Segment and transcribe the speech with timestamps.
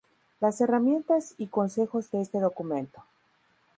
[0.39, 3.03] las herramientas y consejos de este documento